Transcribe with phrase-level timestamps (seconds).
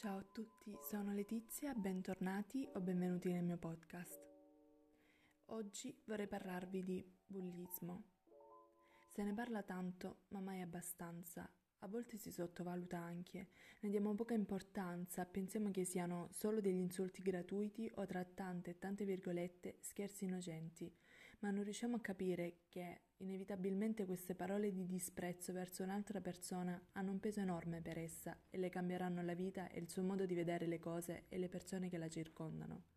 [0.00, 4.24] Ciao a tutti, sono Letizia, bentornati o benvenuti nel mio podcast.
[5.46, 8.04] Oggi vorrei parlarvi di bullismo.
[9.08, 11.50] Se ne parla tanto, ma mai abbastanza.
[11.80, 13.48] A volte si sottovaluta anche,
[13.80, 18.78] ne diamo poca importanza, pensiamo che siano solo degli insulti gratuiti o tra tante e
[18.78, 20.94] tante virgolette scherzi innocenti,
[21.40, 27.12] ma non riusciamo a capire che inevitabilmente queste parole di disprezzo verso un'altra persona hanno
[27.12, 30.34] un peso enorme per essa e le cambieranno la vita e il suo modo di
[30.34, 32.96] vedere le cose e le persone che la circondano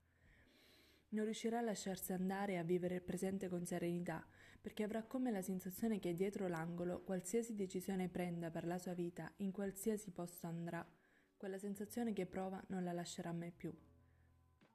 [1.12, 4.26] non riuscirà a lasciarsi andare e a vivere il presente con serenità,
[4.62, 9.32] perché avrà come la sensazione che dietro l'angolo, qualsiasi decisione prenda per la sua vita,
[9.38, 10.86] in qualsiasi posto andrà,
[11.36, 13.74] quella sensazione che prova non la lascerà mai più.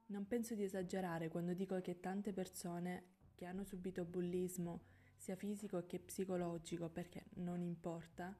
[0.09, 4.81] Non penso di esagerare quando dico che tante persone che hanno subito bullismo,
[5.17, 8.37] sia fisico che psicologico, perché non importa,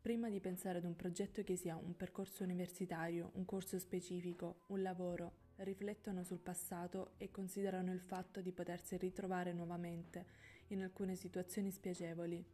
[0.00, 4.82] prima di pensare ad un progetto che sia un percorso universitario, un corso specifico, un
[4.82, 10.26] lavoro, riflettono sul passato e considerano il fatto di potersi ritrovare nuovamente
[10.68, 12.44] in alcune situazioni spiacevoli.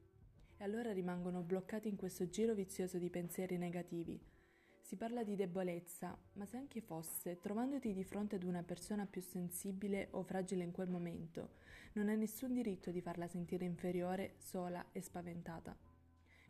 [0.61, 4.21] E allora rimangono bloccati in questo giro vizioso di pensieri negativi.
[4.89, 9.21] Si parla di debolezza, ma se anche fosse, trovandoti di fronte ad una persona più
[9.21, 11.57] sensibile o fragile in quel momento,
[11.93, 15.77] non hai nessun diritto di farla sentire inferiore, sola e spaventata.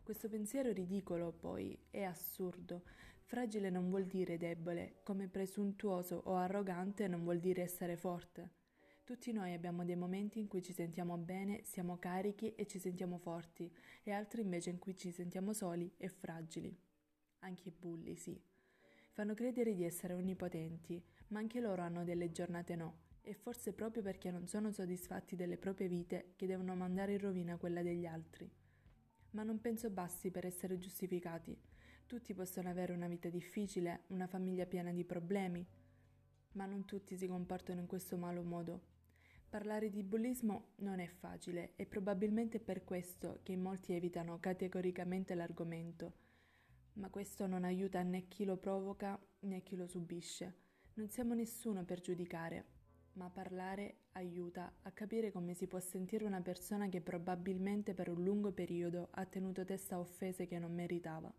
[0.01, 2.83] Questo pensiero ridicolo, poi, è assurdo.
[3.23, 8.51] Fragile non vuol dire debole, come presuntuoso o arrogante non vuol dire essere forte.
[9.03, 13.17] Tutti noi abbiamo dei momenti in cui ci sentiamo bene, siamo carichi e ci sentiamo
[13.17, 13.69] forti,
[14.01, 16.87] e altri invece in cui ci sentiamo soli e fragili.
[17.39, 18.39] Anche i bulli, sì.
[19.11, 24.01] Fanno credere di essere onnipotenti, ma anche loro hanno delle giornate no, e forse proprio
[24.03, 28.49] perché non sono soddisfatti delle proprie vite che devono mandare in rovina quella degli altri
[29.31, 31.57] ma non penso basti per essere giustificati.
[32.05, 35.65] Tutti possono avere una vita difficile, una famiglia piena di problemi,
[36.53, 38.97] ma non tutti si comportano in questo malo modo.
[39.47, 45.35] Parlare di bullismo non è facile e probabilmente è per questo che molti evitano categoricamente
[45.35, 46.13] l'argomento,
[46.99, 50.53] ma questo non aiuta né chi lo provoca né chi lo subisce.
[50.95, 52.65] Non siamo nessuno per giudicare,
[53.13, 58.21] ma parlare aiuta a capire come si può sentire una persona che probabilmente per un
[58.21, 61.33] lungo periodo ha tenuto testa a offese che non meritava.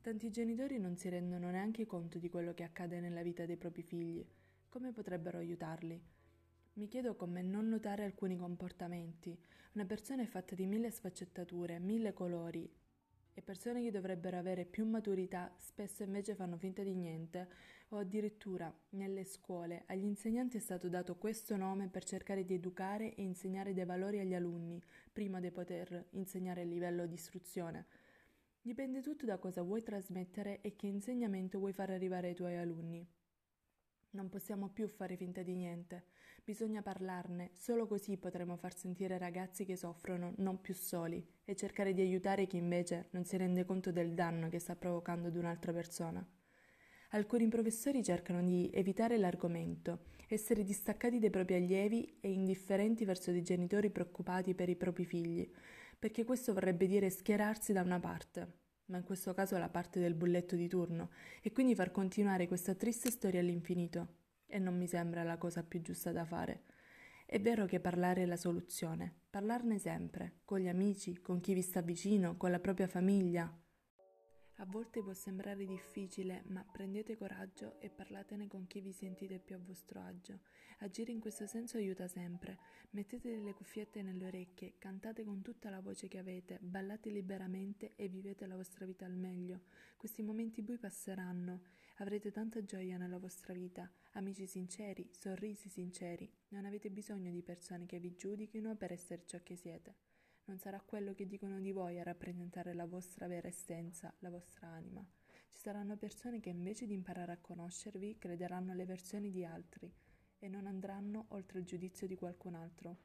[0.00, 3.82] Tanti genitori non si rendono neanche conto di quello che accade nella vita dei propri
[3.82, 4.26] figli.
[4.68, 6.00] Come potrebbero aiutarli?
[6.74, 9.36] Mi chiedo come non notare alcuni comportamenti.
[9.72, 12.68] Una persona è fatta di mille sfaccettature, mille colori,
[13.38, 17.48] e persone che dovrebbero avere più maturità spesso invece fanno finta di niente
[17.90, 23.14] o addirittura nelle scuole agli insegnanti è stato dato questo nome per cercare di educare
[23.14, 24.82] e insegnare dei valori agli alunni
[25.12, 27.86] prima di poter insegnare il livello di istruzione.
[28.60, 33.06] Dipende tutto da cosa vuoi trasmettere e che insegnamento vuoi far arrivare ai tuoi alunni.
[34.10, 36.06] Non possiamo più fare finta di niente,
[36.42, 41.54] bisogna parlarne, solo così potremo far sentire i ragazzi che soffrono non più soli e
[41.54, 45.36] cercare di aiutare chi invece non si rende conto del danno che sta provocando ad
[45.36, 46.26] un'altra persona.
[47.10, 53.42] Alcuni professori cercano di evitare l'argomento, essere distaccati dai propri allievi e indifferenti verso dei
[53.42, 55.50] genitori preoccupati per i propri figli,
[55.98, 60.14] perché questo vorrebbe dire schierarsi da una parte ma in questo caso la parte del
[60.14, 61.10] bulletto di turno,
[61.40, 64.16] e quindi far continuare questa triste storia all'infinito.
[64.46, 66.62] E non mi sembra la cosa più giusta da fare.
[67.26, 71.60] È vero che parlare è la soluzione, parlarne sempre, con gli amici, con chi vi
[71.60, 73.54] sta vicino, con la propria famiglia,
[74.60, 79.54] a volte può sembrare difficile, ma prendete coraggio e parlatene con chi vi sentite più
[79.54, 80.40] a vostro agio.
[80.78, 82.58] Agire in questo senso aiuta sempre.
[82.90, 88.08] Mettete delle cuffiette nelle orecchie, cantate con tutta la voce che avete, ballate liberamente e
[88.08, 89.60] vivete la vostra vita al meglio.
[89.96, 91.62] Questi momenti bui passeranno.
[91.98, 96.28] Avrete tanta gioia nella vostra vita, amici sinceri, sorrisi sinceri.
[96.48, 100.17] Non avete bisogno di persone che vi giudichino per essere ciò che siete
[100.48, 104.66] non sarà quello che dicono di voi a rappresentare la vostra vera essenza, la vostra
[104.66, 105.06] anima.
[105.50, 109.92] Ci saranno persone che invece di imparare a conoscervi crederanno alle versioni di altri
[110.38, 112.96] e non andranno oltre il giudizio di qualcun altro.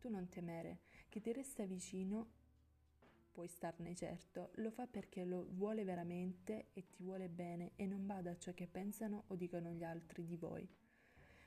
[0.00, 2.42] Tu non temere, chi ti resta vicino,
[3.30, 8.04] puoi starne certo, lo fa perché lo vuole veramente e ti vuole bene e non
[8.04, 10.68] bada a ciò che pensano o dicono gli altri di voi.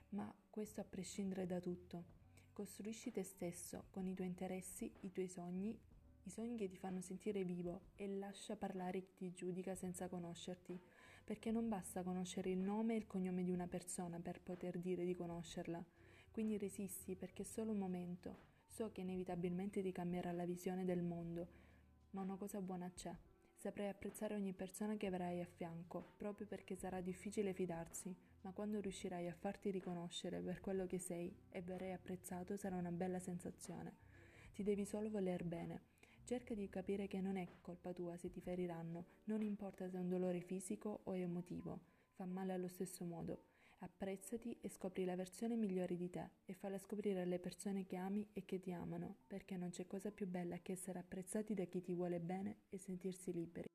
[0.10, 2.27] Ma questo a prescindere da tutto.
[2.58, 5.80] Costruisci te stesso con i tuoi interessi, i tuoi sogni,
[6.24, 10.82] i sogni che ti fanno sentire vivo e lascia parlare chi ti giudica senza conoscerti,
[11.24, 15.06] perché non basta conoscere il nome e il cognome di una persona per poter dire
[15.06, 15.86] di conoscerla.
[16.32, 18.36] Quindi resisti perché è solo un momento.
[18.66, 21.48] So che inevitabilmente ti cambierà la visione del mondo,
[22.10, 23.16] ma una cosa buona c'è.
[23.60, 28.80] Saprai apprezzare ogni persona che avrai a fianco, proprio perché sarà difficile fidarsi, ma quando
[28.80, 33.96] riuscirai a farti riconoscere per quello che sei e verrai apprezzato sarà una bella sensazione.
[34.54, 35.86] Ti devi solo voler bene.
[36.24, 40.00] Cerca di capire che non è colpa tua se ti feriranno, non importa se è
[40.00, 41.80] un dolore fisico o emotivo,
[42.12, 43.57] fa male allo stesso modo.
[43.80, 48.28] Apprezzati e scopri la versione migliore di te e falla scoprire alle persone che ami
[48.34, 51.82] e che ti amano, perché non c'è cosa più bella che essere apprezzati da chi
[51.82, 53.68] ti vuole bene e sentirsi liberi.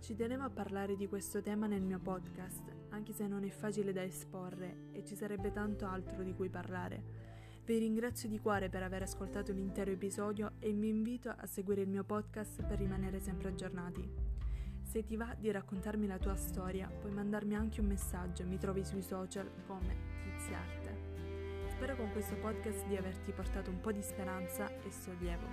[0.00, 3.92] Ci tenevo a parlare di questo tema nel mio podcast, anche se non è facile
[3.92, 7.26] da esporre e ci sarebbe tanto altro di cui parlare.
[7.66, 11.88] Vi ringrazio di cuore per aver ascoltato l'intero episodio e vi invito a seguire il
[11.88, 14.47] mio podcast per rimanere sempre aggiornati.
[14.88, 18.82] Se ti va di raccontarmi la tua storia, puoi mandarmi anche un messaggio, mi trovi
[18.86, 21.66] sui social come Tiziarte.
[21.68, 25.46] Spero con questo podcast di averti portato un po' di speranza e sollievo.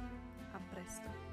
[0.53, 1.23] A presto!